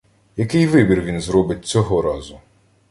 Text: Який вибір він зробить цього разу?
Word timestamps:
Який 0.37 0.67
вибір 0.67 1.01
він 1.01 1.21
зробить 1.21 1.65
цього 1.65 2.01
разу? 2.01 2.39